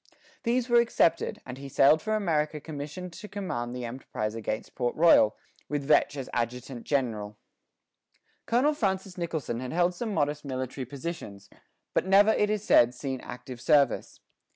[0.41, 4.95] These were accepted, and he sailed for America commissioned to command the enterprise against Port
[4.95, 5.35] Royal,
[5.69, 7.37] with Vetch as adjutant general.
[8.47, 11.51] Colonel Francis Nicholson had held some modest military positions,
[11.93, 14.21] but never, it is said, seen active service.